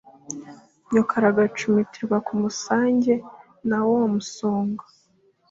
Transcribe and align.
nyoko 0.91 1.13
aragacumitirwa 1.19 2.17
ku 2.25 2.33
mu 2.39 2.49
sange 2.63 3.13
na 3.69 3.79
wo 3.87 3.97
umusonga 4.07 4.83